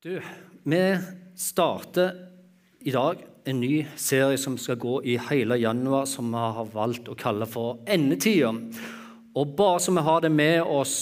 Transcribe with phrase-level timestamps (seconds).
[0.00, 0.14] Du,
[0.64, 0.96] vi
[1.36, 2.14] starter
[2.80, 7.10] i dag en ny serie som skal gå i hele januar, som vi har valgt
[7.12, 8.54] å kalle for Endetida.
[9.36, 10.94] Og bare så vi har det med oss,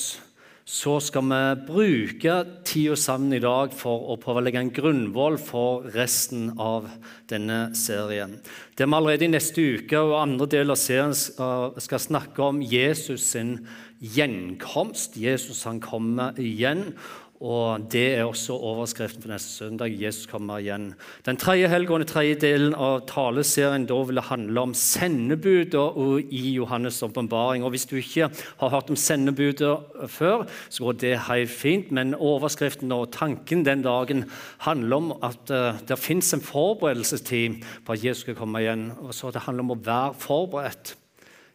[0.67, 1.39] så skal vi
[1.69, 2.35] bruke
[2.67, 6.91] tida sammen i dag for å prøve å legge en grunnvoll for resten av
[7.30, 8.35] denne serien.
[8.75, 13.30] Der vi allerede i neste uke og andre del av serien skal snakke om Jesus
[13.30, 13.61] sin
[14.03, 15.15] gjenkomst.
[15.23, 16.96] Jesus han kommer igjen.
[17.39, 19.95] Og Det er også overskriften for neste søndag.
[19.95, 20.94] Jesus kommer igjen.
[21.26, 26.58] Den tredje helgen den tredje delen av taleserien da vil det handle om sendebudet i
[26.58, 27.63] Johannes' åpenbaring.
[27.71, 29.79] Hvis du ikke har hørt om sendebudet
[30.11, 31.93] før, så går det helt fint.
[31.93, 34.25] Men overskriften og tanken den dagen
[34.58, 38.91] handler om at uh, det fins en forberedelsestid på at Jesus skal komme igjen.
[38.98, 40.97] Og så Det handler om å være forberedt.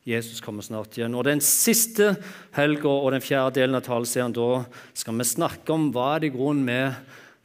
[0.03, 1.15] Jesus kommer snart igjen.
[1.15, 2.13] Og Den siste
[2.55, 4.63] helga og den fjerde delen av taleserien da
[4.93, 6.79] skal vi snakke om hva er det grunnen vi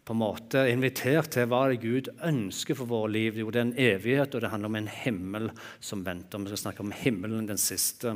[0.09, 1.45] på en måte invitert til.
[1.51, 3.37] Hva er det Gud ønsker for våre liv?
[3.37, 5.51] Jo, det er en evighet, og det handler om en himmel
[5.85, 6.41] som venter.
[6.41, 8.15] Vi skal snakke om himmelen den siste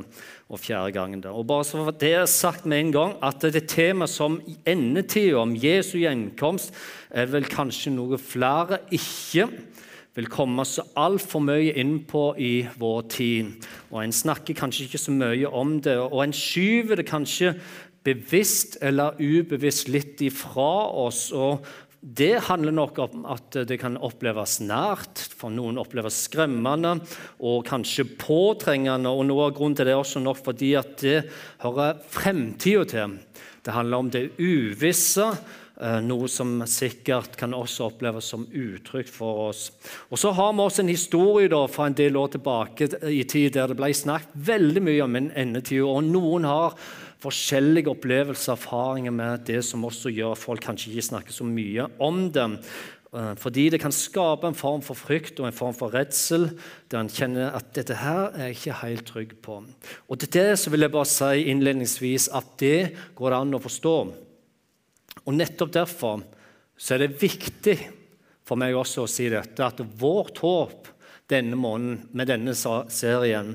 [0.49, 1.21] og fjerde gangen.
[1.21, 1.31] Der.
[1.37, 5.55] Og bare så Det er sagt med en gang at det tema som endetida, om
[5.55, 6.73] Jesu gjenkomst,
[7.11, 9.47] er vel kanskje noe flere ikke
[10.15, 13.53] vil komme så altfor mye inn på i vår tid.
[13.91, 17.55] Og En snakker kanskje ikke så mye om det, og en skyver det kanskje
[18.03, 21.31] bevisst eller ubevisst litt ifra oss.
[21.31, 21.65] og
[22.03, 26.97] det handler nok om at det kan oppleves nært, for noen oppleves skremmende
[27.39, 29.07] og kanskje påtrengende.
[29.07, 31.21] og Noe av grunnen til det er også nok fordi at det
[31.63, 33.15] hører fremtida til.
[33.63, 35.29] Det handler om det uvisse,
[36.05, 39.63] noe som sikkert kan også oppleves som utrygt for oss.
[40.13, 43.55] Og Så har vi også en historie da, fra en del år tilbake i tid
[43.57, 45.81] der det ble snakket veldig mye om en endetid.
[45.81, 46.77] og Noen har
[47.23, 51.47] forskjellige opplevelser og erfaringer med det som også gjør at folk kanskje ikke snakker så
[51.47, 52.49] mye om det.
[53.13, 56.49] Eh, fordi det kan skape en form for frykt og en form for redsel,
[56.89, 59.61] der en kjenner at dette her er jeg ikke helt trygg på.
[60.09, 63.97] Og Til det så vil jeg bare si innledningsvis at det går an å forstå.
[65.23, 66.23] Og Nettopp derfor
[66.77, 67.77] så er det viktig
[68.43, 70.89] for meg også å si dette, at vårt håp
[71.31, 73.53] denne måneden med denne serien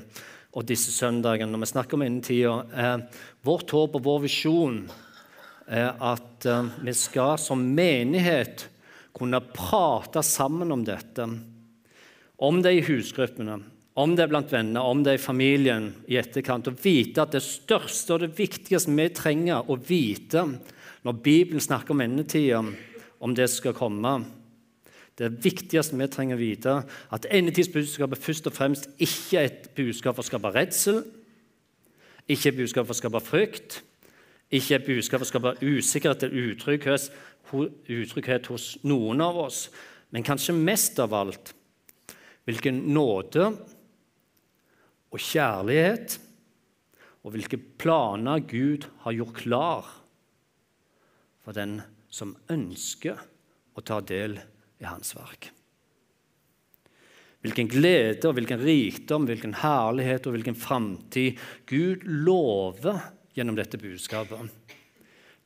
[0.56, 3.04] og disse søndagene, når vi snakker om innetida, er
[3.44, 4.80] vårt håp og vår visjon
[5.68, 8.64] er at uh, vi skal som menighet
[9.18, 11.26] kunne prate sammen om dette.
[12.38, 13.58] Om det i husgruppene,
[13.98, 16.70] om det er blant venner, om det er i familien i etterkant.
[16.70, 20.44] Og vite at det største og det viktigste vi trenger å vite,
[21.08, 22.58] når Bibelen snakker om endetida,
[23.24, 24.26] om det som skal komme
[25.18, 26.72] Det viktigste vi trenger å vite,
[27.10, 31.00] at endetidsbudskapet først og fremst ikke er et budskap for å skape redsel,
[32.28, 33.80] ikke et budskap for å skape frykt,
[34.52, 37.08] ikke et budskap for å skape usikkerhet eller utrygghet,
[37.88, 39.64] utrygghet hos noen av oss,
[40.12, 41.54] men kanskje mest av alt
[42.46, 43.48] hvilken nåde
[45.08, 46.20] og kjærlighet
[47.24, 49.97] og hvilke planer Gud har gjort klar
[51.48, 51.78] for den
[52.12, 53.16] som ønsker
[53.72, 55.46] å ta del i hans verk.
[57.40, 63.00] Hvilken glede og hvilken rikdom, hvilken herlighet og hvilken framtid Gud lover
[63.32, 64.52] gjennom dette budskapet.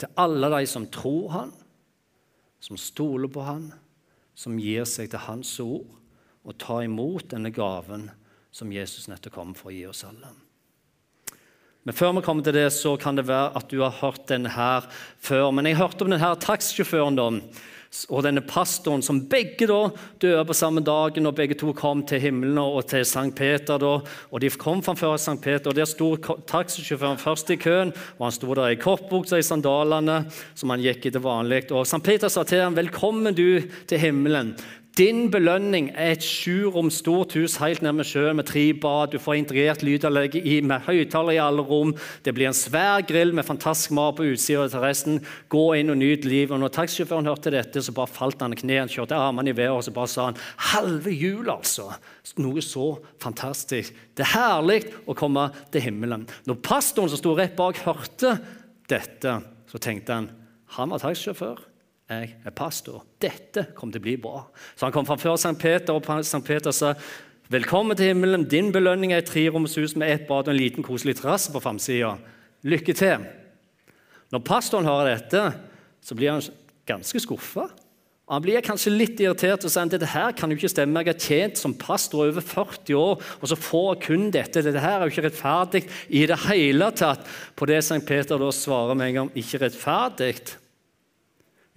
[0.03, 1.55] Til alle de som tror Han,
[2.59, 3.69] som stoler på Han,
[4.35, 5.87] som gir seg til Hans ord
[6.43, 8.09] og tar imot denne gaven
[8.51, 10.35] som Jesus nettopp kom for å gi oss alle.
[11.83, 14.47] Men før vi kommer til det, så kan det være at du har hørt den
[14.47, 14.87] her
[15.19, 15.51] før.
[15.51, 17.25] Men jeg hørte om denne taxisjåføren da,
[18.09, 19.81] og denne pastoren som begge da
[20.23, 21.27] døde på samme dagen.
[21.27, 23.83] og Begge to kom til himmelen og til Sankt Peter.
[23.83, 23.99] da,
[24.31, 27.93] og De kom framfor Sankt Peter, og der sto taxisjåføren først i køen.
[28.19, 31.73] og Han sto der i kortbuksa i sandalene, som han gikk i til vanlig.
[31.73, 34.55] Og Sankt Peter sa til ham, 'Velkommen du til himmelen'.
[34.93, 39.15] Din belønning er et sjurom stort hus helt nærme sjøen med tre bad.
[39.15, 40.35] Du får integrert lydanlegg
[40.69, 41.95] med høyttaler i alle rom.
[42.21, 45.17] Det blir en svær grill med fantastisk mat på utsida til resten.
[45.49, 46.61] Gå inn og nyt livet.
[46.61, 49.85] Når taxisjåføren hørte dette, så bare falt han i Han kjørte armene i været og
[49.85, 51.97] så bare sa han, 'Halve jul, altså!'
[52.37, 53.95] Noe så fantastisk.
[54.15, 56.29] Det er herlig å komme til himmelen.
[56.45, 58.39] Når pastoren som sto rett bak, hørte
[58.89, 60.31] dette, så tenkte han
[60.67, 61.72] han var taxisjåfør
[62.13, 63.03] jeg er pastor.
[63.23, 64.45] Dette kommer til å bli bra.
[64.77, 65.57] Så han kom framfor St.
[65.61, 66.43] Peter, og St.
[66.47, 66.95] Peter sa
[67.53, 68.49] velkommen til himmelen.
[68.49, 72.17] Din belønning er et treromshus med ett bad og en liten, koselig terrasse på framsida.
[72.63, 73.29] Lykke til.
[74.33, 75.47] Når pastoren hører dette,
[76.03, 76.45] så blir han
[76.89, 77.69] ganske skuffa.
[78.33, 81.03] Han blir kanskje litt irritert og sier at dette her kan jo ikke stemme.
[81.03, 84.63] Jeg har tjent som pastor over 40 år, og så får jeg kun dette.
[84.65, 87.27] Dette her er jo ikke rettferdig i det hele tatt.
[87.59, 88.01] På det St.
[88.09, 90.33] Peter da svarer med en gang ikke rettferdig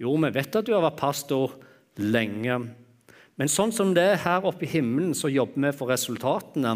[0.02, 1.56] Jo, vi vet at du har vært pastor
[1.96, 2.58] lenge.
[3.36, 6.74] Men sånn som det er her oppe i himmelen, så jobber vi for resultatene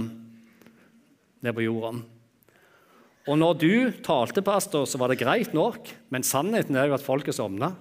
[1.40, 1.94] nede på jorda.
[3.28, 3.74] Og når du
[4.04, 7.74] talte, pastor, så var det greit nok, men sannheten er jo at folket sovna.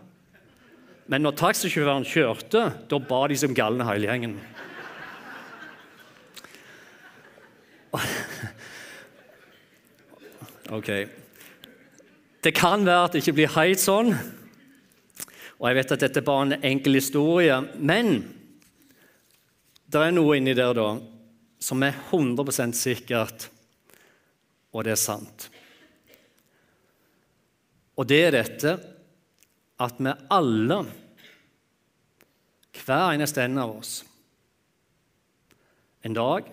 [1.09, 2.61] Men når taxisjåføren kjørte,
[2.91, 4.39] da ba de som galne hele gjengen.
[10.69, 10.85] Ok.
[12.45, 14.11] Det kan være at det ikke blir helt sånn,
[15.59, 17.55] og jeg vet at dette er bare en enkel historie.
[17.75, 18.21] Men
[19.91, 20.89] det er noe inni der da,
[21.59, 23.49] som er 100% sikkert,
[24.71, 25.49] og det er sant.
[27.99, 28.77] Og det er dette
[29.83, 30.79] at vi alle,
[32.79, 33.97] hver eneste en av oss,
[36.07, 36.47] en dag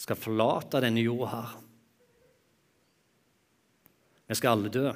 [0.00, 1.52] skal forlate denne jorda her.
[4.28, 4.88] Vi skal alle dø.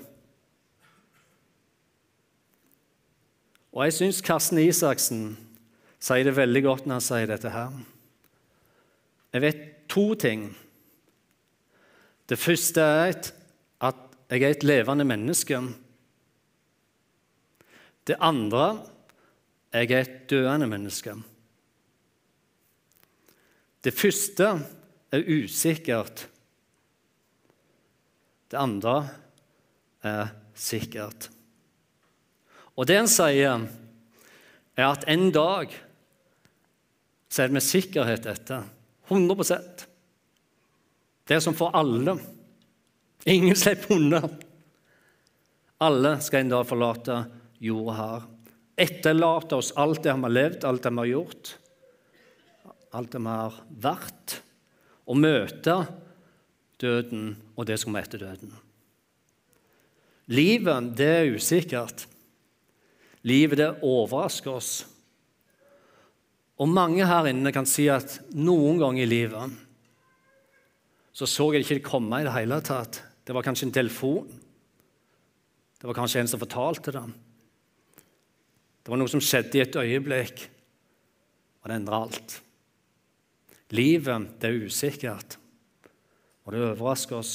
[3.73, 5.23] Og jeg syns Karsten Isaksen
[6.03, 7.73] sier det veldig godt når han sier dette her.
[9.33, 10.51] Jeg vet to ting.
[12.29, 13.15] Det første er
[13.81, 14.03] at
[14.33, 15.61] jeg er et levende menneske.
[18.09, 18.67] Det andre
[19.73, 21.17] jeg er et døende menneske.
[23.83, 24.51] Det første
[25.13, 26.29] er usikkert.
[28.53, 28.97] Det andre
[30.05, 31.31] er sikkert.
[32.77, 33.67] Og det han sier,
[34.77, 35.73] er at en dag
[37.33, 38.61] så er det med sikkerhet dette.
[39.09, 39.87] 100%
[41.29, 42.17] Det er som for alle.
[43.29, 44.23] Ingen slipper unna.
[45.83, 47.19] Alle skal en dag forlate
[47.63, 48.29] jorda her.
[48.83, 51.53] Etterlate oss alt det vi har levd, alt det vi har gjort,
[52.97, 54.37] alt det vi har vært,
[55.07, 55.77] og møte
[56.83, 58.55] døden og det som er etter døden.
[60.33, 62.07] Livet, det er usikkert.
[63.29, 64.73] Livet, det overrasker oss.
[66.63, 69.61] Og mange her inne kan si at noen ganger i livet
[71.13, 73.03] så så jeg ikke det komme i det hele tatt.
[73.23, 74.31] Det var kanskje en telefon.
[75.77, 77.03] Det var kanskje en som fortalte det.
[78.83, 80.41] Det var noe som skjedde i et øyeblikk,
[81.63, 82.39] og det endra alt.
[83.77, 85.37] Livet, det er usikkert,
[86.43, 87.35] og det overrasker oss.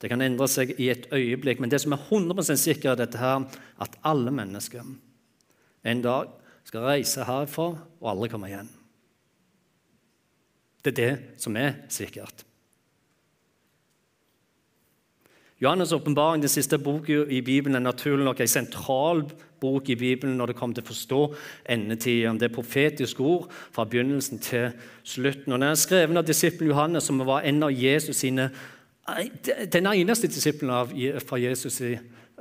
[0.00, 3.20] Det kan endre seg i et øyeblikk, men det som er 100% sikkert, er dette
[3.20, 3.44] her,
[3.80, 4.84] at alle mennesker
[5.84, 6.30] en dag
[6.64, 8.70] skal reise herfra og aldri komme igjen.
[10.80, 12.46] Det er det som er sikkert.
[15.60, 19.26] Johannes' åpenbaring, den siste boka i Bibelen, er naturlig nok en sentral
[19.60, 21.18] bok i Bibelen når det kommer til å forstå
[21.68, 22.32] endetida.
[22.32, 24.70] Det er profetiske ord fra begynnelsen til
[25.04, 25.52] slutten.
[25.52, 28.48] Og Den er skrevet av disippelen Johannes, som var en av Jesus sine
[29.72, 31.80] den eneste disippelen fra Jesus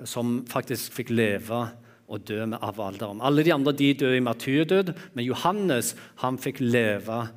[0.07, 1.67] som faktisk fikk leve
[2.09, 3.21] og dø med av alderdom.
[3.21, 5.93] Alle de andre de døde i martyrdød, men Johannes
[6.23, 7.27] han fikk leve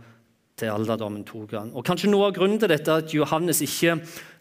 [0.57, 1.75] til alderdommen to ganger.
[1.77, 3.99] Og Kanskje noe av grunnen til dette at Johannes ikke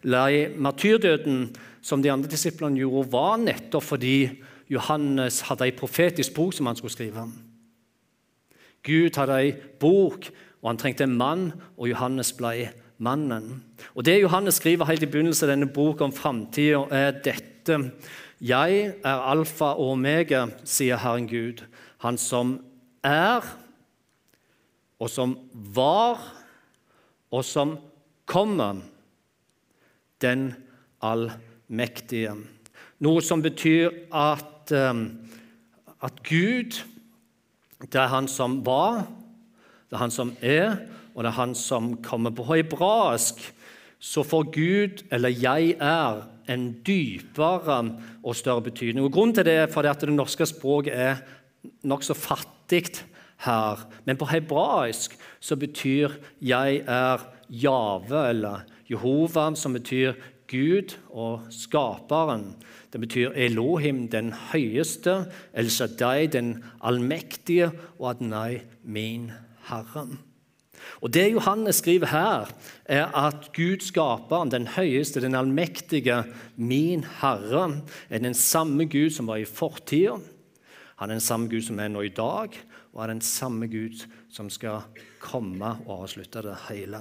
[0.08, 1.50] la i martyrdøden
[1.82, 4.16] som de andre disiplene gjorde, var nettopp fordi
[4.72, 7.26] Johannes hadde en profetisk bok som han skulle skrive.
[8.86, 10.30] Gud hadde en bok,
[10.62, 12.70] og han trengte en mann, og Johannes ble
[13.02, 13.62] mannen.
[13.94, 17.78] Og Det Johannes skriver helt i begynnelsen av denne boka om framtida, er dette.
[18.40, 21.64] Jeg er alfa og omega, sier Herren Gud,
[22.02, 22.56] han som
[23.04, 23.42] er,
[25.02, 25.36] og som
[25.74, 26.22] var,
[27.30, 27.76] og som
[28.26, 28.82] kommer,
[30.22, 30.52] den
[31.02, 32.36] allmektige.
[33.02, 35.00] Noe som betyr at, um,
[35.98, 36.78] at Gud,
[37.82, 39.08] det er han som var,
[39.92, 40.76] det er han som er,
[41.12, 42.32] og det er han som kommer.
[42.32, 43.42] På hebraisk
[44.00, 49.04] så får Gud, eller 'jeg er', en dypere og større betydning.
[49.04, 51.16] Og Grunnen til det er fordi at det norske språket er
[51.84, 53.04] nokså fattig
[53.36, 53.88] her.
[54.04, 56.08] Men på hebraisk så betyr
[56.40, 57.18] 'jeg er
[57.50, 60.12] Jave', eller Jehova, som betyr
[60.48, 62.56] Gud og skaperen.
[62.92, 69.30] Det betyr Elohim, den høyeste, El Shaddai, den allmektige, og Adnai, min
[69.72, 70.06] Herre.
[71.02, 72.52] Og Det Johannes skriver her,
[72.84, 76.22] er at Gud skaperen, den høyeste, den allmektige,
[76.56, 80.18] min Herre, er den samme Gud som var i fortida.
[80.96, 82.54] Han er den samme Gud som er nå i dag,
[82.92, 84.84] og er den samme Gud som skal
[85.22, 87.00] komme og avslutte det hele.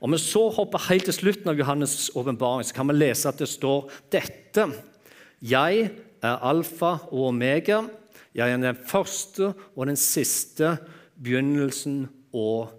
[0.00, 3.38] Om vi så hopper helt til slutten av Johannes' åpenbaring, så kan vi lese at
[3.38, 4.66] det står dette.
[5.40, 5.90] Jeg
[6.22, 7.82] er alfa og omega.
[8.34, 10.76] Jeg er den første og den siste,
[11.22, 12.74] begynnelsen og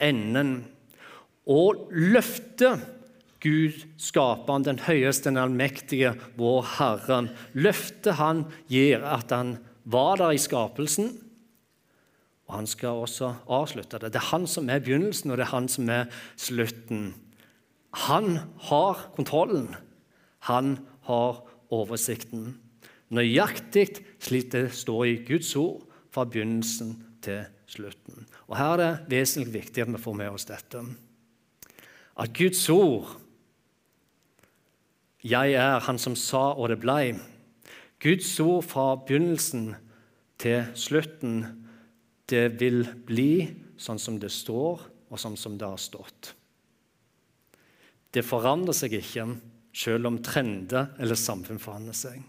[0.00, 0.66] enden.
[1.48, 2.84] Og løftet
[3.38, 7.20] Gud, skaperen, den høyeste, den allmektige, vår Herre,
[7.54, 9.56] løftet han gir at han
[9.88, 11.12] var der i skapelsen,
[12.48, 14.10] og han skal også avslutte det.
[14.14, 16.08] Det er han som er begynnelsen, og det er han som er
[16.40, 17.12] slutten.
[18.08, 18.38] Han
[18.70, 19.74] har kontrollen.
[20.48, 20.78] Han
[21.08, 22.56] har oversikten.
[23.12, 27.57] Nøyaktig slik det står i Guds ord fra begynnelsen til slutten.
[28.48, 30.82] Og Her er det vesentlig viktig at vi får med oss dette.
[32.16, 33.20] At Guds ord
[35.24, 37.18] 'Jeg er Han som sa, og det blei'.
[38.00, 39.74] Guds ord fra begynnelsen
[40.38, 41.66] til slutten,
[42.30, 46.34] det vil bli sånn som det står, og sånn som det har stått.
[48.14, 49.26] Det forandrer seg ikke
[49.74, 52.22] selv om trender eller samfunn forandrer seg.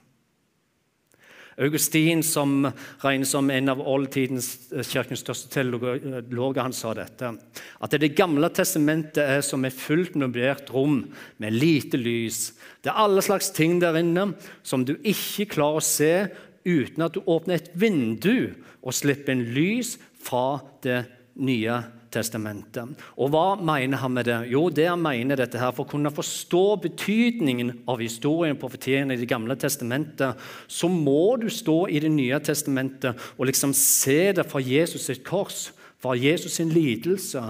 [1.59, 2.69] Augustin, som
[3.03, 7.33] regnes som en av oldtidens eh, kirkens største teologer, han sa dette.
[7.79, 11.03] At Det gamle testamentet er som et fullt möblert rom
[11.37, 12.53] med lite lys.
[12.81, 14.31] Det er alle slags ting der inne
[14.63, 16.13] som du ikke klarer å se
[16.65, 21.03] uten at du åpner et vindu og slipper en lys fra det
[21.39, 21.79] nye
[22.13, 22.97] testamentet.
[23.21, 24.37] Og hva mener han med det?
[24.51, 29.13] Jo, det han mener dette her, For å kunne forstå betydningen av historien og profetiene
[29.13, 34.31] i Det gamle testamentet, så må du stå i Det nye testamentet og liksom se
[34.33, 35.71] det fra Jesus sitt kors.
[35.99, 37.41] Fra Jesus sin lidelse,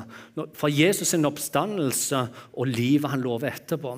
[0.57, 2.23] fra Jesus sin oppstandelse
[2.57, 3.91] og livet han lover etterpå.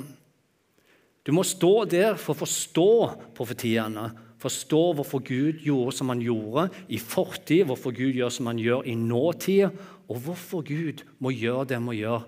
[1.24, 2.90] Du må stå der for å forstå
[3.38, 4.10] profetiene
[4.42, 8.86] forstå hvorfor Gud gjorde som han gjorde i fortid, hvorfor Gud gjør som han gjør
[8.90, 9.70] i nåtid,
[10.10, 12.24] og hvorfor Gud må gjøre det han må gjøre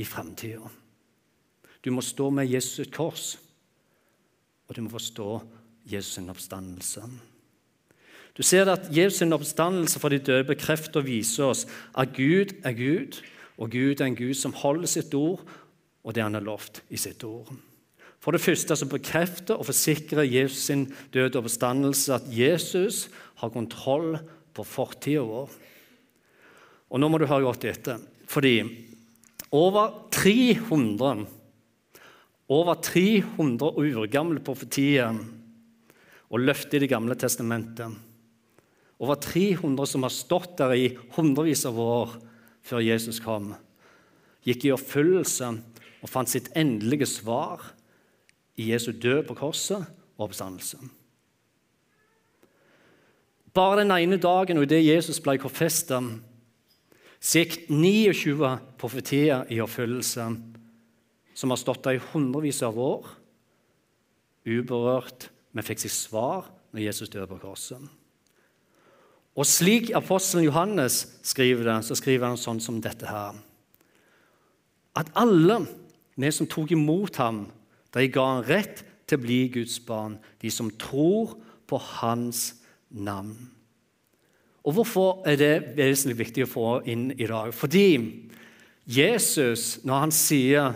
[0.00, 0.70] i framtida.
[1.84, 3.38] Du må stå med Jesus et kors,
[4.68, 5.40] og du må forstå
[5.90, 7.02] Jesus' oppstandelse.
[8.36, 11.66] Du ser at Jesus' oppstandelse fra de døde bekrefter og viser oss
[11.98, 13.20] at Gud er Gud,
[13.58, 15.42] og Gud er en Gud som holder sitt ord
[16.04, 17.50] og det han har lovt i sitt ord.
[18.20, 20.84] For det første så bekrefter og forsikrer Jesus sin
[21.14, 23.06] døde bestandelse at Jesus
[23.40, 24.18] har kontroll
[24.52, 25.52] på fortida vår.
[26.90, 28.58] Og nå må du høre godt etter, fordi
[29.56, 31.24] over 300
[32.50, 35.14] over 300 urgamle profetier
[36.30, 37.94] og løfter i Det gamle testamentet.
[38.98, 42.16] Over 300 som har stått der i hundrevis av år
[42.66, 43.54] før Jesus kom,
[44.44, 45.52] gikk i oppfyllelse
[46.02, 47.70] og fant sitt endelige svar
[48.60, 49.80] i Jesu død på korset
[50.18, 50.78] og oppstandelse.
[53.54, 56.20] Bare den ene dagen og idet Jesus ble korfestet,
[57.20, 58.50] gikk 29
[58.80, 60.28] profetier i oppfyllelse
[61.34, 63.08] som har stått der i hundrevis av år,
[64.46, 67.80] uberørt, men fikk sitt svar når Jesus døde på korset.
[69.38, 73.38] Og slik apostelen Johannes skriver det, så skriver han sånn som dette her.
[74.98, 75.62] At alle
[76.20, 77.44] vi som tok imot ham,
[77.94, 81.34] de ga han rett til å bli Guds barn, de som tror
[81.70, 83.34] på hans navn.
[84.66, 87.54] Og Hvorfor er det vesentlig viktig å få inn i dag?
[87.56, 87.86] Fordi
[88.84, 90.74] Jesus, når han sier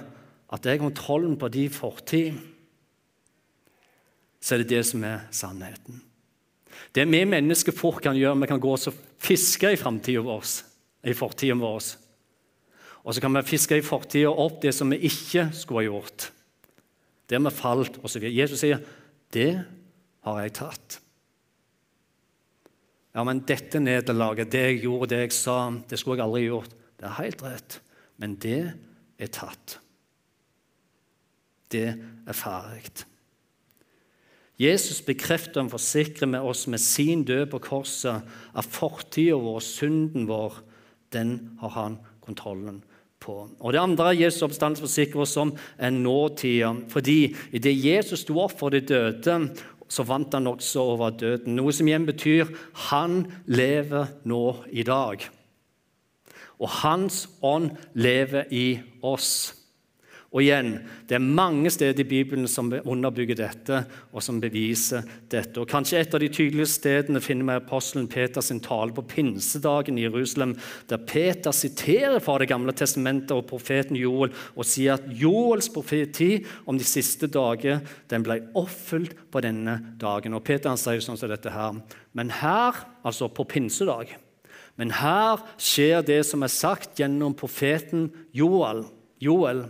[0.54, 2.38] at det er kontrollen på de fortid,
[4.40, 6.02] så er det det som er sannheten.
[6.94, 10.22] Det vi mennesker fort kan gjøre, vi kan gå og fiske i framtida
[11.16, 11.88] fortida vår.
[13.04, 16.30] Og så kan vi fiske i fortida opp det som vi ikke skulle ha gjort.
[17.30, 18.22] Der vi falt osv.
[18.22, 18.78] Jesus sier,
[19.32, 19.64] 'Det
[20.24, 21.00] har jeg tatt'.
[23.14, 26.70] Ja, men dette nederlaget, det jeg gjorde, det jeg sa, det skulle jeg aldri gjort.
[26.98, 27.80] Det er helt rett,
[28.18, 28.74] men det
[29.18, 29.78] er tatt.
[31.70, 31.94] Det
[32.26, 33.04] er ferdig.
[34.58, 38.22] Jesus bekrefter og forsikrer med oss med sin død på korset
[38.54, 40.60] at fortida vår, synden vår,
[41.12, 42.82] den har han kontrollen
[43.24, 43.36] på.
[43.60, 46.74] Og Det andre Jesus oppstandelse forsikrer oss om, er nåtida.
[46.92, 49.38] Fordi idet Jesus sto opp for de døde,
[49.88, 51.56] så vant han også over døden.
[51.56, 52.50] Noe som igjen betyr
[52.90, 55.24] han lever nå i dag.
[56.60, 59.63] Og hans ånd lever i oss.
[60.34, 65.60] Og igjen, Det er mange steder i Bibelen som underbygger dette og som beviser dette.
[65.60, 70.02] Og Kanskje et av de tydeligste stedene finner vi apostelen Peters tale på pinsedagen i
[70.08, 70.56] Jerusalem,
[70.88, 76.44] der Peter siterer fra Det gamle testamentet og profeten Joel og sier at Joels profeti
[76.66, 80.34] om de siste dager den ble oppfylt på denne dagen.
[80.34, 81.78] Og Peter han sier sånn som dette her.
[82.12, 82.74] Men her,
[83.04, 84.16] altså på pinsedag,
[84.76, 88.84] men her skjer det som er sagt gjennom profeten Joel.
[89.22, 89.68] Joel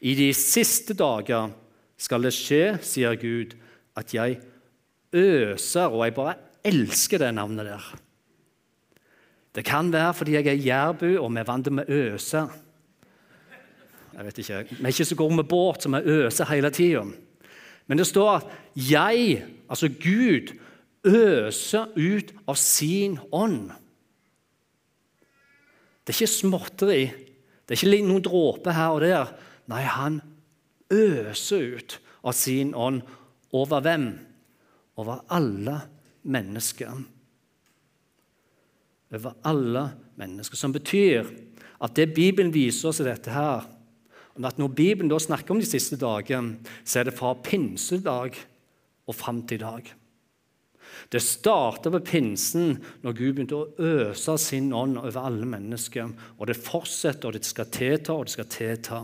[0.00, 1.50] i de siste dager
[1.98, 3.54] skal det skje, sier Gud,
[3.96, 4.40] at jeg
[5.12, 7.88] øser Og jeg bare elsker det navnet der.
[9.52, 12.46] Det kan være fordi jeg er jærbu og vi er vant å øse.
[14.12, 17.04] Jeg vet ikke, Vi er ikke så gode med båt, så vi øser hele tida.
[17.86, 20.52] Men det står at jeg, altså Gud,
[21.04, 23.70] øser ut av sin ånd.
[26.02, 27.02] Det er ikke småtteri.
[27.66, 29.32] Det er ikke noen dråper her og der.
[29.70, 30.20] Nei, han
[30.92, 33.02] øser ut av sin ånd.
[33.52, 34.06] Over hvem?
[34.96, 35.78] Over alle
[36.22, 37.02] mennesker.
[39.12, 39.86] Over alle
[40.18, 40.58] mennesker.
[40.58, 41.28] Som betyr
[41.82, 43.66] at det Bibelen viser oss i dette her,
[44.32, 48.38] at når Bibelen da snakker om de siste dagene, så er det fra pinsedag
[49.06, 49.90] og fram til i dag.
[51.12, 56.12] Det starta ved pinsen, når Gud begynte å øse sin ånd over alle mennesker.
[56.38, 59.02] Og det fortsetter, og det skal tilta, og det skal tilta.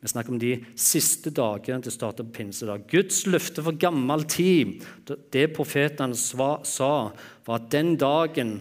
[0.00, 2.86] Vi snakker om de siste dagene til starten på pinsedag.
[2.88, 4.80] Guds løfte for gammel tid,
[5.32, 6.92] det profetene sa,
[7.44, 8.54] var at den dagen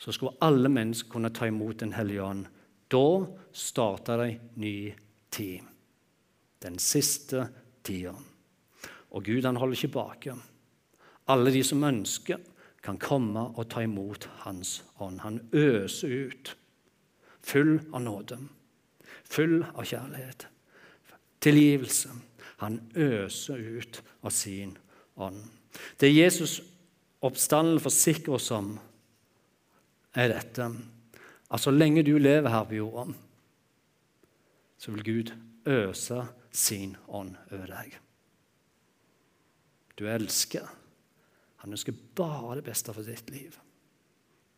[0.00, 2.46] så skulle alle mennesker kunne ta imot Den hellige ånd.
[2.90, 4.92] Da starta en ny
[5.30, 5.60] tid.
[6.60, 7.48] Den siste
[7.82, 8.14] tida.
[9.10, 10.36] Og Gud han holder ikke tilbake.
[11.28, 12.38] Alle de som ønsker,
[12.82, 15.20] kan komme og ta imot Hans ånd.
[15.20, 16.56] Han øser ut,
[17.44, 18.38] full av nåde,
[19.30, 20.46] full av kjærlighet,
[21.40, 22.10] tilgivelse.
[22.60, 24.76] Han øser ut av sin
[25.16, 25.42] ånd.
[26.00, 26.60] Det Jesus
[27.22, 28.74] oppstanden forsikrer oss om,
[30.14, 30.66] er dette
[31.50, 33.14] at så lenge du lever her på jorda,
[34.80, 35.32] så vil Gud
[35.70, 37.94] øse sin ånd over deg.
[39.98, 40.64] Du elsker.
[41.60, 43.54] Han ønsker bare det beste for ditt liv.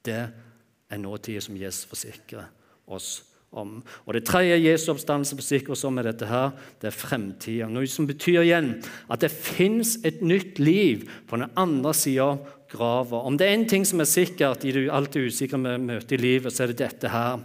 [0.07, 2.49] Det er nåtida som Jesus forsikrer
[2.87, 3.32] oss om.
[3.53, 7.69] Og Det tredje Jesu oppstandelse forsikrer oss om, er dette her, det er fremtida.
[7.69, 8.75] Noe som betyr igjen
[9.13, 12.41] at det fins et nytt liv på den andre sida av
[12.73, 13.21] grava.
[13.29, 16.53] Om det er én ting som er sikkert i det alltid usikre møtet i livet,
[16.53, 17.43] så er det dette her.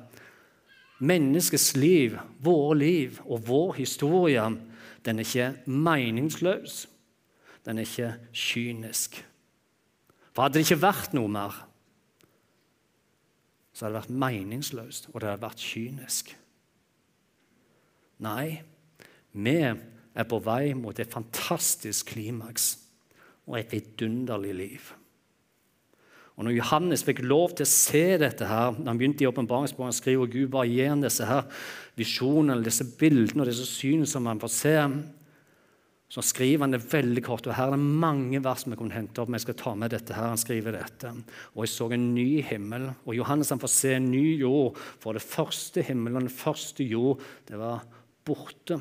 [1.03, 4.47] Menneskets liv, våre liv og vår historie,
[5.05, 6.85] den er ikke meningsløs.
[7.67, 9.19] Den er ikke kynisk.
[10.31, 11.66] For hadde det ikke vært noe mer,
[13.77, 16.31] så hadde det vært meningsløst, og det hadde vært kynisk.
[18.25, 18.57] Nei,
[19.37, 22.71] vi er på vei mot et fantastisk klimaks
[23.45, 24.87] og et vidunderlig liv.
[26.37, 29.93] Og når Johannes fikk lov til å se dette her, når han begynte i åpenbaringsboken,
[29.93, 31.45] skriver Gud bare gir ham disse her
[31.97, 34.75] visjonene, disse bildene og disse synene som han får se,
[36.07, 37.47] så skriver han det veldig kort.
[37.49, 39.27] og Her er det mange vers vi kunne hente opp.
[39.27, 40.29] men jeg skal ta med dette her.
[40.31, 41.11] Han skriver dette.
[41.55, 42.93] Og jeg så en ny himmel.
[43.05, 44.77] Og Johannes han får se en ny jord.
[45.03, 47.83] For det første himmelen den første jord, det var
[48.23, 48.79] borte.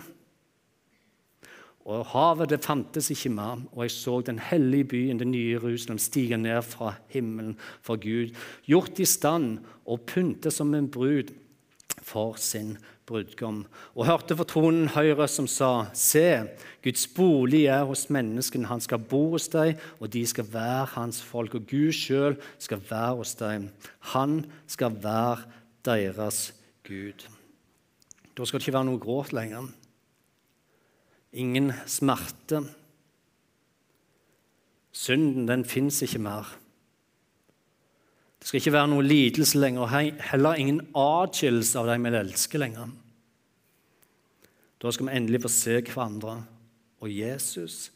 [1.86, 6.00] Og havet det fantes ikke mer, og jeg så den hellige byen, det nye Jerusalem,
[6.02, 8.34] stige ned fra himmelen for Gud,
[8.66, 11.30] gjort i stand og pyntet som en brud
[12.02, 12.74] for sin
[13.07, 13.62] brudgom.
[13.95, 16.45] Og hørte for tronen høyre som sa, Se,
[16.85, 21.23] Guds bolig er hos menneskene, han skal bo hos deg, og de skal være hans
[21.23, 23.71] folk, og Gud sjøl skal være hos deg.
[24.12, 25.47] Han skal være
[25.87, 26.51] deres
[26.87, 27.27] Gud.
[28.37, 29.71] Da skal det ikke være noe gråt lenger
[31.37, 32.62] ingen smerte.
[34.97, 36.49] Synden den fins ikke mer.
[38.46, 42.62] Det skal ikke være noe lidelse lenger, og heller ingen atskillelse av dem vi elsker
[42.62, 42.92] lenger.
[44.78, 46.37] Da skal vi endelig få se hverandre
[47.02, 47.88] og Jesus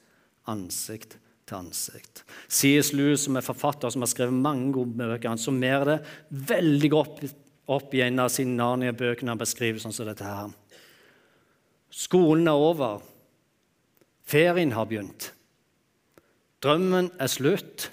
[0.51, 1.15] ansikt
[1.47, 2.25] til ansikt.
[2.51, 2.91] C.S.
[2.99, 5.99] Lewis, som er forfatter som har skrevet mange gode bøker, han summerer det
[6.51, 7.25] veldig godt
[7.71, 10.51] opp i en av sine Narnia-bøkene han beskriver sånn som dette her.
[11.95, 13.05] Skolen er over.
[14.27, 15.31] Ferien har begynt.
[16.59, 17.93] Drømmen er slutt.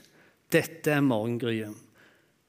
[0.49, 1.83] Dette er morgengryet.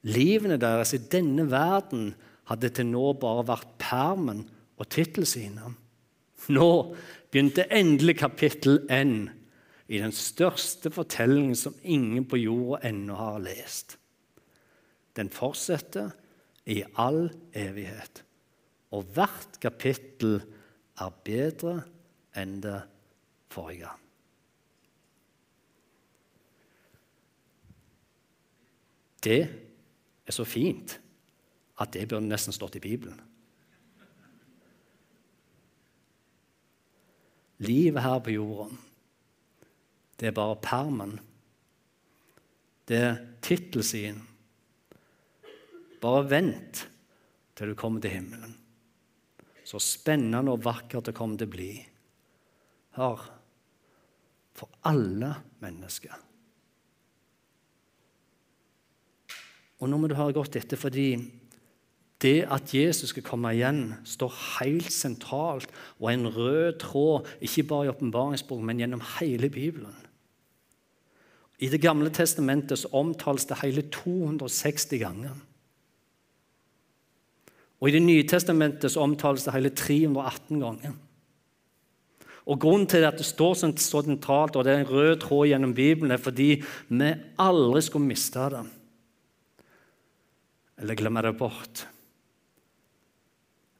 [0.07, 2.13] Livene deres i denne verden
[2.49, 4.45] hadde til nå bare vært permen
[4.79, 5.75] og tittelsiden.
[6.55, 6.69] Nå
[7.29, 9.27] begynte endelig kapittel N
[9.89, 13.97] i den største fortellingen som ingen på jorda ennå har lest.
[15.17, 16.13] Den fortsetter
[16.69, 17.25] i all
[17.57, 18.23] evighet,
[18.93, 20.37] og hvert kapittel
[21.01, 21.79] er bedre
[22.37, 22.77] enn det
[23.51, 23.89] forrige.
[29.19, 29.41] Det
[30.29, 30.99] er så fint
[31.79, 33.17] at det burde nesten stått i Bibelen.
[37.65, 38.69] Livet her på jorda,
[40.19, 41.17] det er bare permen.
[42.87, 44.21] Det er tittelsiden.
[45.99, 46.85] Bare vent
[47.55, 48.55] til du kommer til himmelen.
[49.67, 51.73] Så spennende og vakkert det kommer til å bli.
[52.95, 53.27] Hør,
[54.55, 56.15] for alle mennesker.
[59.79, 61.13] Og nå må du høre godt etter, fordi
[62.19, 67.63] det at Jesus skal komme igjen, står helt sentralt og er en rød tråd, ikke
[67.63, 69.95] bare i åpenbaringsboken, men gjennom hele Bibelen.
[71.59, 75.35] I Det gamle testamentet så omtales det hele 260 ganger.
[77.79, 80.91] Og I Det nye testamentet så omtales det hele 318 ganger.
[82.45, 83.71] Og Grunnen til at det står så
[84.03, 88.39] sentralt, og det er en rød tråd gjennom Bibelen, er fordi vi aldri skulle miste
[88.49, 88.65] det.
[90.79, 91.87] Eller glemme det bort.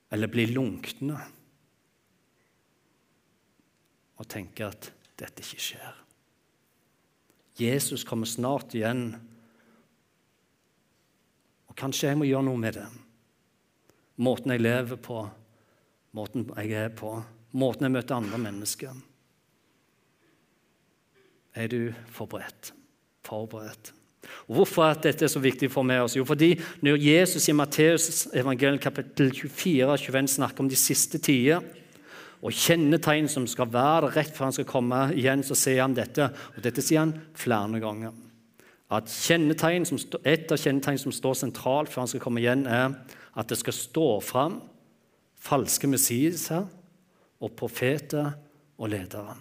[0.10, 1.20] Eller bli lunkne.
[4.20, 6.00] Og tenke at dette ikke skjer.
[7.60, 9.14] Jesus kommer snart igjen.
[11.68, 12.88] Og kanskje jeg må gjøre noe med det.
[14.20, 15.22] Måten jeg lever på,
[16.16, 17.14] måten jeg er på,
[17.56, 18.98] måten jeg møter andre mennesker.
[21.56, 22.74] Er du forberedt?
[23.24, 23.94] Forberedt.
[24.48, 26.06] Og Hvorfor er dette så viktig for meg?
[26.16, 26.54] Jo, fordi
[26.86, 31.62] når Jesus i Matteus evangelium kapittel 24 21 snakker om de siste tider,
[32.40, 36.30] og kjennetegn som skal være rett før han skal komme igjen, så sier han dette.
[36.56, 38.14] Og dette sier han flere ganger.
[38.90, 39.44] At som,
[40.24, 42.96] Et av kjennetegnene som står sentralt før han skal komme igjen, er
[43.36, 44.62] at det skal stå fram
[45.40, 46.66] falske messiaser
[47.40, 48.32] og profeter
[48.80, 49.36] og ledere.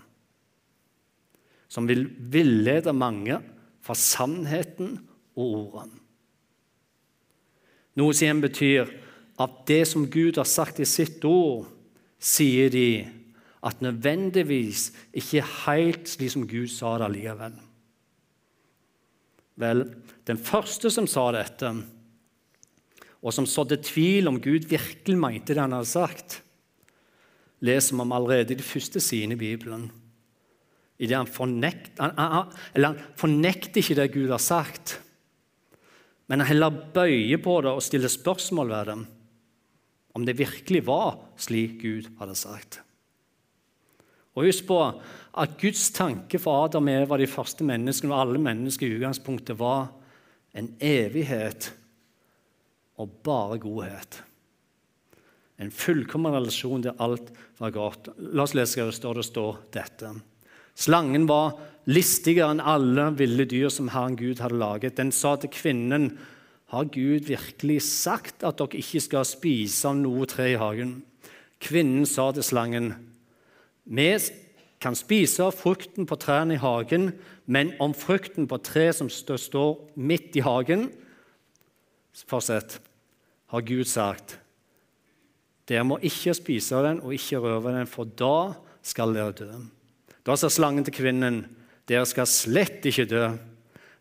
[1.69, 3.39] Som vil villede mange
[3.89, 4.99] fra sannheten
[5.33, 6.03] og ordene.
[7.97, 8.91] Noe som igjen betyr
[9.41, 11.65] at det som Gud har sagt i sitt ord,
[12.21, 13.07] sier de
[13.65, 17.57] at nødvendigvis ikke helt slik som Gud sa det allikevel.
[19.59, 19.83] Vel,
[20.29, 21.73] den første som sa dette,
[23.19, 26.43] og som sådde tvil om Gud virkelig mente det han hadde sagt,
[27.65, 29.89] leser vi om allerede i de første sidene i Bibelen.
[30.99, 34.99] I det han, fornekter han, han, han fornekter ikke det Gud har sagt,
[36.29, 38.99] men han heller bøyer på det og stiller spørsmål ved det
[40.19, 42.81] om det virkelig var slik Gud hadde sagt.
[44.35, 44.79] Og Husk på
[45.39, 49.59] at Guds tanke for Adam og Eva, de første menneskene, og alle mennesker i utgangspunktet,
[49.59, 49.89] var
[50.59, 51.73] en evighet
[52.99, 54.21] og bare godhet.
[55.59, 58.11] En fullkommen relasjon der alt var godt.
[58.19, 59.19] La oss lese hva det står.
[59.19, 60.13] Det står dette.
[60.79, 61.57] Slangen var
[61.91, 64.99] listigere enn alle ville dyr som Herren Gud hadde laget.
[64.99, 66.13] Den sa til kvinnen
[66.71, 71.01] har Gud virkelig sagt at dere ikke skal spise av noe tre i hagen?
[71.65, 72.93] Kvinnen sa til slangen,
[73.89, 74.11] vi
[74.79, 77.11] kan spise av frukten på trærne i hagen,
[77.47, 80.91] men om frukten på treet som står midt i hagen
[82.29, 82.81] Fortsett.
[83.49, 84.35] Har Gud sagt,
[85.71, 89.53] dere må ikke spise av den og ikke røre den, for da skal dere dø.
[90.29, 91.47] Da sa slangen til kvinnen,
[91.89, 93.25] dere skal slett ikke dø.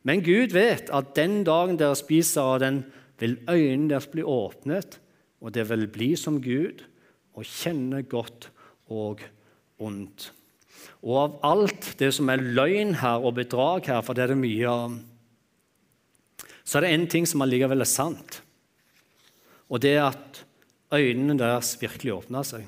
[0.03, 2.81] Men Gud vet at den dagen dere spiser av den,
[3.17, 4.99] vil øynene deres bli åpnet,
[5.39, 6.83] og det vil bli som Gud
[7.37, 8.49] og kjenne godt
[8.91, 9.23] og
[9.79, 10.31] ondt.
[11.07, 14.41] Og av alt det som er løgn her og bedrag her, for det er det
[14.41, 14.97] mye av,
[16.67, 18.41] så er det én ting som allikevel er sant.
[19.71, 20.43] Og det er at
[20.91, 22.67] øynene deres virkelig åpna seg.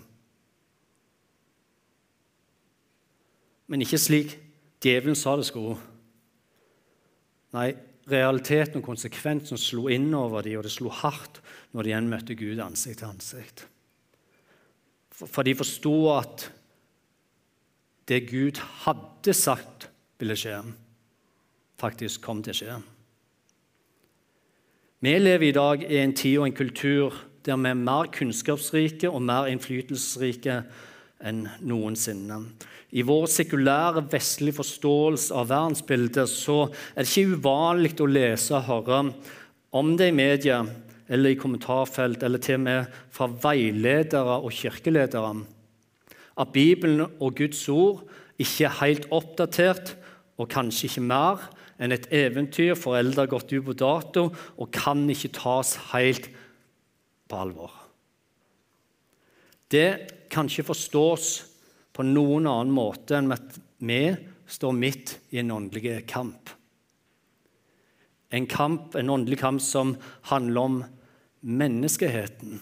[3.69, 4.36] Men ikke slik
[4.82, 5.77] djevelen sa det skulle.
[7.53, 7.71] Nei,
[8.10, 11.41] realiteten og konsekvensen slo innover dem, og det slo hardt
[11.73, 13.65] når de igjen møtte Gud ansikt til ansikt.
[15.19, 16.47] For de forsto at
[18.10, 20.62] det Gud hadde sagt ville skje,
[21.79, 22.77] faktisk kom til å skje.
[24.99, 29.10] Vi lever i dag i en tid og en kultur der vi er mer kunnskapsrike
[29.10, 30.58] og mer innflytelsesrike
[31.19, 32.39] enn noensinne.
[32.95, 36.63] I vår sekulære, vestlige forståelse av verdensbildet så
[36.95, 39.01] er det ikke uvanlig å lese og høre
[39.75, 40.63] om det i media
[41.10, 45.32] eller i kommentarfelt, eller til og med fra veiledere og kirkeledere,
[46.39, 48.03] at Bibelen og Guds ord
[48.39, 49.95] ikke er helt oppdatert,
[50.39, 55.01] og kanskje ikke mer enn et eventyr foreldre har gått ut på dato og kan
[55.12, 56.29] ikke tas helt
[57.27, 57.73] på alvor.
[59.69, 59.89] Det
[60.30, 61.44] kan ikke forstås
[61.96, 64.15] på noen annen måte enn at vi
[64.50, 66.50] står midt i en åndelig kamp.
[68.30, 69.96] En kamp, en åndelig kamp som
[70.30, 70.84] handler om
[71.42, 72.62] menneskeheten.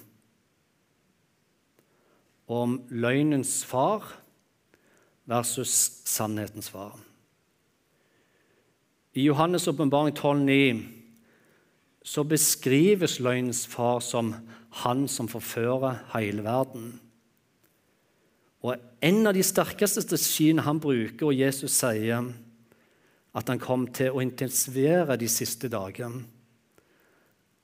[2.48, 4.04] Om løgnens far
[5.28, 6.96] versus sannhetens far.
[9.14, 14.34] I Johannes' åpenbaring 12,9 beskrives løgnens far som
[14.84, 17.00] han som forfører hele verden.
[18.68, 22.32] Og En av de sterkeste strategiene han bruker, og Jesus sier
[23.38, 26.26] at han kom til å intensivere de siste dagene,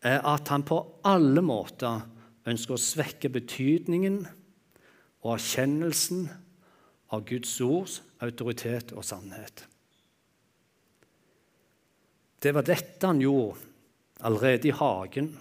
[0.04, 2.04] er at han på alle måter
[2.46, 4.20] ønsker å svekke betydningen
[5.24, 6.28] og erkjennelsen
[7.16, 9.64] av Guds ords autoritet og sannhet.
[12.44, 13.72] Det var dette han gjorde
[14.28, 15.32] allerede i hagen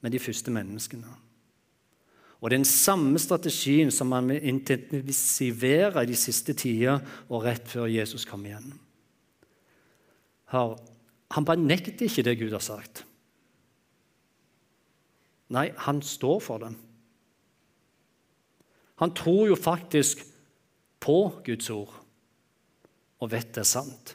[0.00, 1.27] med de første menneskene.
[2.40, 7.90] Og Den samme strategien som man vil intensivere i de siste tider og rett før
[7.90, 8.72] Jesus kom igjen.
[10.54, 13.04] Han benekter ikke det Gud har sagt.
[15.50, 16.74] Nei, han står for det.
[18.98, 20.22] Han tror jo faktisk
[21.00, 21.94] på Guds ord
[23.18, 24.14] og vet det er sant.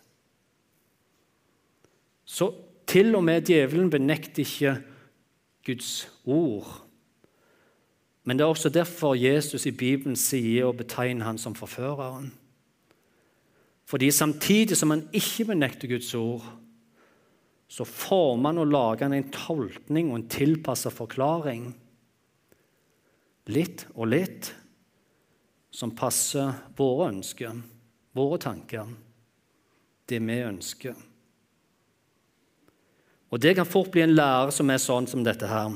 [2.24, 2.50] Så
[2.88, 4.78] til og med djevelen benekter ikke
[5.66, 6.83] Guds ord.
[8.24, 12.32] Men det er også derfor Jesus i Bibelen sier og betegner han som forføreren.
[13.86, 16.46] Fordi samtidig som han ikke benekter Guds ord,
[17.68, 21.72] så former han og lager han en tolkning og en tilpasset forklaring.
[23.52, 24.54] Litt og litt
[25.74, 27.58] som passer våre ønsker,
[28.14, 28.88] våre tanker,
[30.10, 30.96] det vi ønsker.
[33.34, 35.74] Og Det kan fort bli en lære som er sånn som dette her.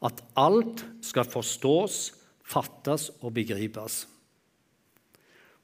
[0.00, 1.98] At alt skal forstås,
[2.46, 4.04] fattes og begripes.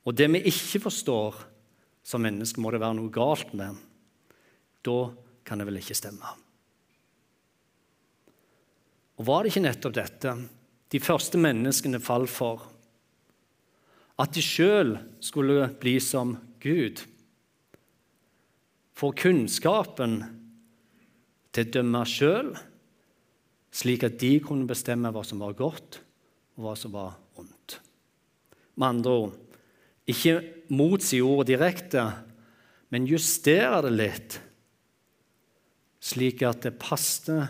[0.07, 1.38] Og det vi ikke forstår
[2.07, 3.79] som mennesker, må det være noe galt med.
[4.87, 4.99] Da
[5.46, 6.37] kan det vel ikke stemme.
[9.16, 10.37] Og Var det ikke nettopp dette
[10.92, 12.62] de første menneskene falt for?
[14.20, 14.94] At de sjøl
[15.25, 17.03] skulle bli som Gud?
[18.96, 20.20] For kunnskapen
[21.53, 22.55] til å dømme sjøl,
[23.77, 26.01] slik at de kunne bestemme hva som var godt,
[26.57, 27.79] og hva som var ondt.
[28.77, 29.35] Med andre ord
[30.07, 30.39] ikke
[30.71, 32.05] motsi ordet direkte,
[32.95, 34.37] men justere det litt,
[35.99, 37.49] slik at det passer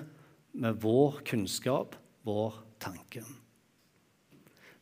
[0.57, 1.93] med vår kunnskap,
[2.25, 3.21] vår tanke.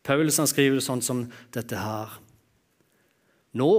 [0.06, 2.14] Paulus skriver det sånn som dette her.
[3.58, 3.72] Nå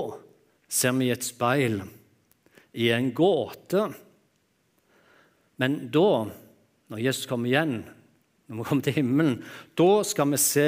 [0.68, 1.80] ser vi i et speil,
[2.76, 3.86] i en gåte
[5.56, 6.28] men da,
[6.92, 7.78] når Jesus kommer igjen,
[8.48, 9.38] når vi kommer til himmelen,
[9.78, 10.68] da skal vi se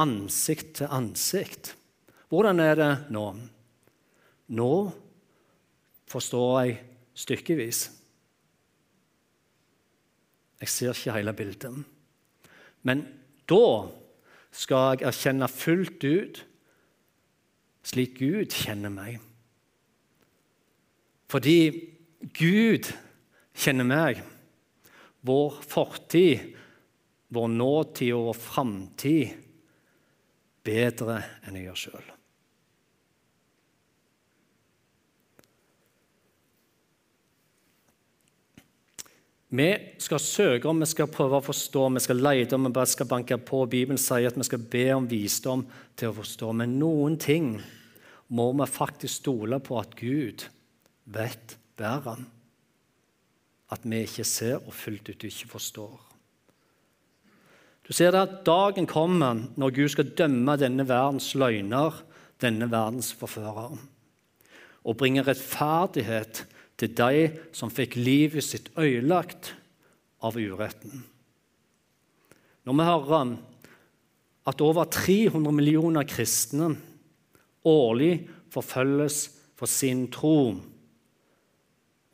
[0.00, 1.74] ansikt til ansikt.
[2.32, 3.26] Hvordan er det nå?
[4.56, 4.74] Nå
[6.08, 6.78] forstår jeg
[7.14, 7.82] stykkevis.
[10.62, 11.82] Jeg ser ikke hele bildet.
[12.82, 13.04] Men
[13.50, 13.66] da
[14.52, 16.42] skal jeg erkjenne fullt ut
[17.82, 19.18] slik Gud kjenner meg.
[21.32, 21.56] Fordi
[22.36, 22.92] Gud
[23.58, 24.20] kjenner meg,
[25.26, 26.56] vår fortid,
[27.32, 29.38] vår nåtid og vår framtid
[30.66, 32.10] bedre enn jeg gjør sjøl.
[39.52, 39.68] Vi
[40.00, 43.36] skal søke om, vi skal prøve å forstå, vi skal lete om, vi skal banke
[43.36, 43.66] på.
[43.68, 46.54] Bibelen sier at vi skal be om visdom til å forstå.
[46.56, 47.58] Men noen ting
[48.32, 50.46] må vi faktisk stole på at Gud
[51.12, 52.16] vet bedre
[53.72, 56.00] at vi ikke ser og fullt ut ikke forstår.
[57.82, 61.96] Du ser det at Dagen kommer når Gud skal dømme denne verdens løgner,
[62.42, 63.78] denne verdens forførere,
[64.82, 66.44] og bringe rettferdighet
[66.78, 69.52] til de som fikk livet sitt ødelagt
[70.22, 71.02] av uretten.
[72.62, 73.34] Når vi hører
[74.46, 76.72] at over 300 millioner kristne
[77.66, 79.24] årlig forfølges
[79.58, 80.54] for sin tro,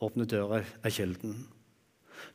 [0.01, 1.41] Åpne dører er kilden.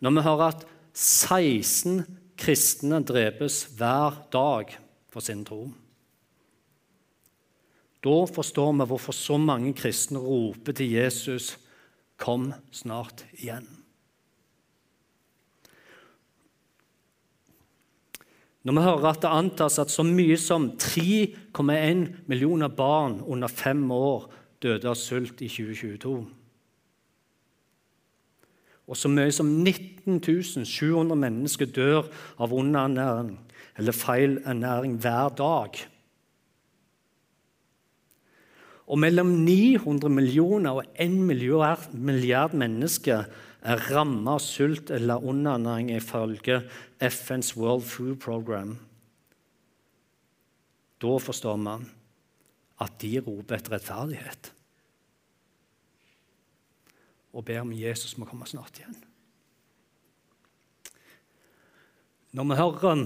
[0.04, 2.04] Når vi hører at 16
[2.39, 4.76] kristne drepes hver dag
[5.12, 5.69] for sin tro,
[8.04, 11.58] da forstår vi hvorfor så mange kristne roper til Jesus
[12.17, 13.80] 'Kom snart igjen'.
[18.63, 23.91] Når vi hører at det antas at så mye som 3,1 millioner barn under fem
[23.91, 26.42] år døde av sult i 2022
[28.88, 32.10] og så mye som 19 700 mennesker dør
[32.41, 33.38] av underernæring
[33.80, 35.80] eller feilernæring hver dag.
[38.88, 43.24] Og mellom 900 millioner og 1 milliard, milliard mennesker
[43.63, 46.60] er rammet av sult eller underernæring ifølge
[47.00, 48.76] FNs World Food Program.
[51.00, 51.88] Da forstår man
[52.84, 54.52] at de roper etter rettferdighet
[57.34, 58.96] og ber om Jesus må komme snart igjen.
[62.34, 63.04] Når vi hører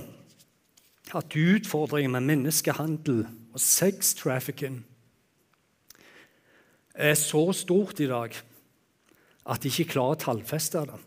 [1.16, 4.82] at utfordringen med menneskehandel og sextrafficking
[6.98, 8.36] er så stort i dag
[9.48, 10.98] at de ikke klarer å tallfeste det.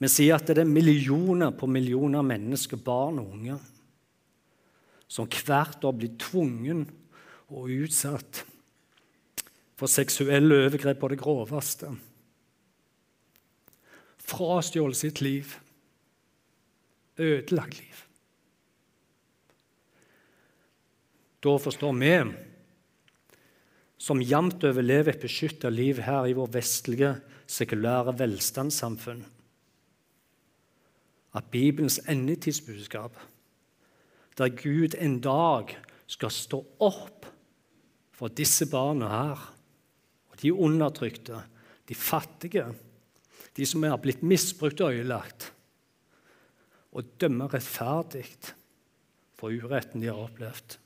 [0.00, 3.58] Vi sier at det er millioner på millioner mennesker, barn og unge,
[5.10, 6.86] som hvert år blir tvungen
[7.50, 8.44] og utsatt
[9.80, 11.88] for seksuelle overgrep på det groveste.
[14.20, 15.56] Frastjålet sitt liv.
[17.16, 18.04] Ødelagt liv.
[21.40, 22.14] Da forstår vi,
[24.00, 27.14] som jevnt over lever et beskytta liv her i vår vestlige,
[27.50, 29.24] sekulære velstandssamfunn,
[31.34, 33.16] at Bibelens endetidsbudskap,
[34.38, 35.72] der Gud en dag
[36.06, 37.26] skal stå opp
[38.12, 39.48] for disse barna her,
[40.42, 41.42] de undertrykte,
[41.88, 42.66] de fattige,
[43.56, 45.50] de som er blitt misbrukt og ødelagt,
[46.90, 48.24] og dømme rettferdig
[49.38, 50.78] for uretten de har opplevd.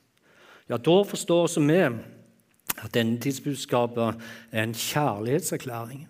[0.68, 4.20] Ja, da forstår også vi at denne tidsbudskapet
[4.52, 6.04] er en kjærlighetserklæring.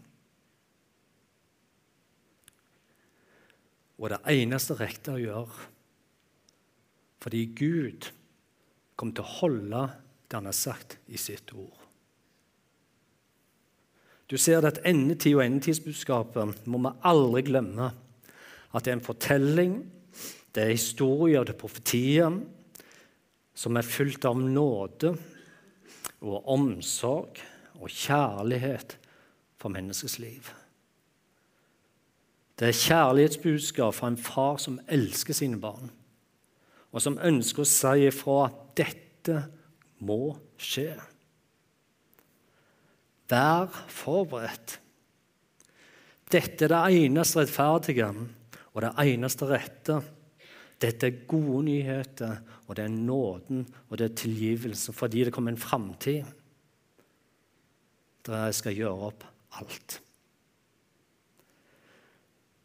[3.98, 5.70] Og det eneste rette å gjøre.
[7.22, 8.10] Fordi Gud
[8.96, 9.84] kommer til å holde
[10.28, 11.83] det han har sagt i sitt ord.
[14.30, 17.90] Du ser at endetid og endetidsbudskapet må vi aldri glemme.
[18.74, 19.76] At det er en fortelling,
[20.54, 22.38] det er historier, det er profetier
[23.54, 25.14] som er fullt av nåde
[26.24, 27.38] og omsorg
[27.78, 28.96] og kjærlighet
[29.60, 30.48] for menneskets liv.
[32.58, 35.90] Det er kjærlighetsbudskap fra en far som elsker sine barn,
[36.94, 39.40] og som ønsker å si ifra at dette
[40.06, 40.92] må skje.
[43.30, 44.78] Vær forberedt.
[46.32, 48.08] Dette er det eneste rettferdige
[48.74, 49.98] og det eneste rette.
[50.82, 55.54] Dette er gode nyheter, og det er nåden og det er tilgivelse fordi det kommer
[55.54, 56.24] en framtid
[58.24, 59.24] der jeg skal gjøre opp
[59.60, 59.98] alt.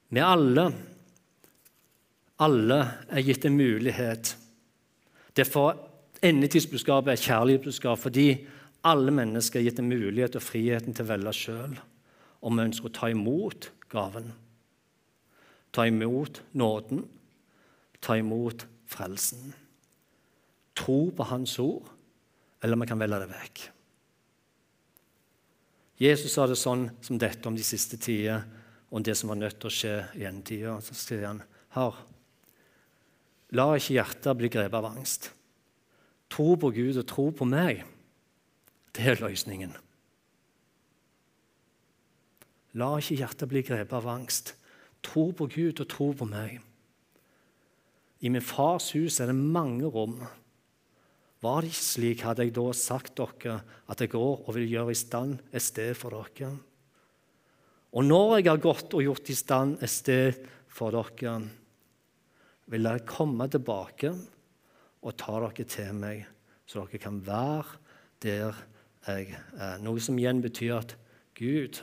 [0.09, 0.63] Vi alle,
[2.41, 2.77] alle
[3.11, 4.31] er gitt en mulighet.
[5.35, 5.75] Derfor
[6.25, 8.29] endetidsbudskapet er kjærlighetsbudskap fordi
[8.87, 11.79] alle mennesker er gitt en mulighet og friheten til å velge sjøl
[12.39, 14.31] om vi ønsker å ta imot gaven.
[15.75, 17.03] Ta imot nåden,
[17.99, 19.51] ta imot frelsen.
[20.79, 21.89] Tro på Hans ord,
[22.63, 23.65] eller vi kan velge det vekk.
[25.99, 28.45] Jesus sa det sånn som dette om de siste tider
[28.89, 30.77] og det som var nødt til å skje i endetida.
[30.79, 31.43] Så sier han
[31.75, 31.99] her
[33.57, 35.31] La ikke hjertet bli grepet av angst.
[36.29, 37.81] Tro på Gud og tro på meg.
[38.95, 39.75] Det er løsningen.
[42.77, 44.53] La ikke hjertet bli grepet av angst.
[45.05, 46.59] Tro på Gud og tro på meg.
[48.19, 50.19] I min fars hus er det mange rom.
[51.39, 54.91] Var det ikke slik, hadde jeg da sagt dere at jeg går og vil gjøre
[54.91, 56.51] i stand et sted for dere.
[57.95, 61.37] Og når jeg har gått og gjort i stand et sted for dere,
[62.69, 64.11] vil jeg komme tilbake
[64.99, 66.27] og ta dere til meg,
[66.67, 67.79] så dere kan være
[68.21, 68.59] der
[69.07, 69.77] jeg er.
[69.83, 70.95] Noe som igjen betyr at
[71.39, 71.81] Gud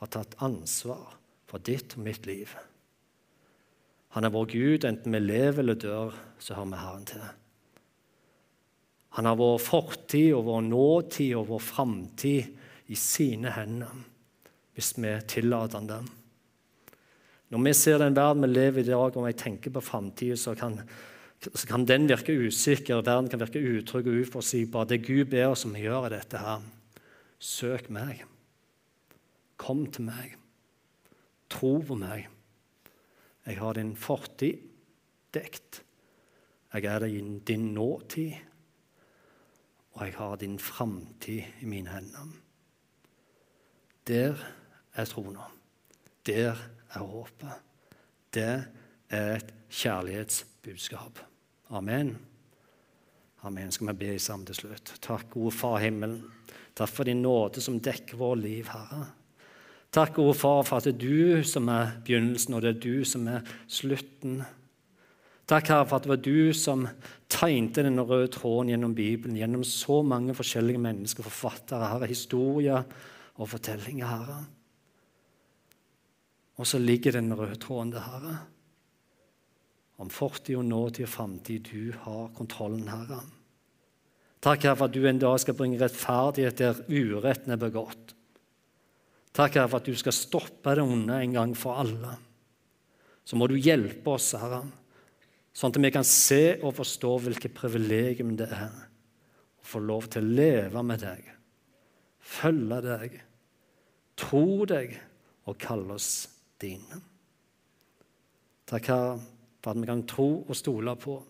[0.00, 1.16] har tatt ansvar
[1.50, 2.54] for ditt og mitt liv.
[4.16, 7.22] Han er vår Gud, enten vi lever eller dør, så har vi Herren til.
[9.16, 13.92] Han har vår fortid og vår nåtid og vår framtid i sine hender
[14.72, 16.00] hvis vi tillater han det.
[17.52, 20.36] Når vi ser den verden vi lever i i dag, og jeg tenker på framtida,
[20.36, 20.54] så,
[21.42, 24.86] så, kan den virke usikker, verden kan virke utrygg og uforutsigbar.
[24.86, 26.62] Det Gud ber oss om å gjøre dette her.
[27.42, 28.22] Søk meg.
[29.58, 30.36] Kom til meg.
[31.50, 32.28] Tro på meg.
[33.46, 34.62] Jeg har din fortid
[35.34, 35.82] dekt.
[36.72, 38.32] Jeg er i din nåtid,
[39.92, 42.30] og jeg har din framtid i mine hender.
[44.08, 44.38] Der
[44.94, 45.50] er trona.
[46.26, 46.56] Der
[46.94, 47.58] er håpet.
[48.34, 48.64] Det
[49.10, 51.31] er et kjærlighetsbudskap.
[51.72, 52.18] Amen.
[53.42, 53.72] Amen.
[53.72, 54.92] Skal vi be sammen til slutt.
[55.00, 56.20] Takk, gode Far himmelen.
[56.76, 59.06] Takk for din nåde som dekker vår liv, Herre.
[59.92, 63.08] Takk, gode Far, for at det er du som er begynnelsen, og det er du
[63.08, 64.42] som er slutten.
[65.48, 66.86] Takk, Herre, for at det var du som
[67.32, 72.84] tegnte den røde tråden gjennom Bibelen, gjennom så mange forskjellige mennesker, forfattere, Herre, historier
[73.40, 74.42] og fortellinger, Herre.
[76.60, 78.40] Og så ligger den røde tråden der, Herre.
[80.02, 81.70] Om fortid og nåtid og framtid.
[81.70, 83.20] Du har kontrollen, Herre.
[84.42, 88.16] Takk, Herre, for at du en dag skal bringe rettferdighet der uretten er begått.
[89.32, 92.16] Takk, Herre, for at du skal stoppe det onde en gang for alle.
[93.22, 94.64] Så må du hjelpe oss, Herre,
[95.54, 98.72] sånn at vi kan se og forstå hvilket privilegium det er
[99.62, 101.28] å få lov til å leve med deg,
[102.18, 103.14] følge deg,
[104.18, 104.96] tro deg
[105.46, 106.10] og kalle oss
[106.62, 106.98] dine.
[108.66, 109.14] Takk, Herre,
[109.62, 111.20] for at vi kan tro og stole på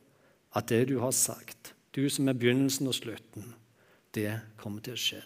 [0.57, 3.55] at det du har sagt, du som er begynnelsen og slutten,
[4.15, 5.23] det kommer til å skje.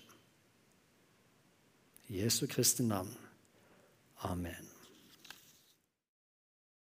[2.11, 3.15] I Jesu Kristi navn.
[4.27, 4.66] Amen.